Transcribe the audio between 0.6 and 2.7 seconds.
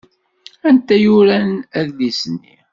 Anta i yuran adlis-nni?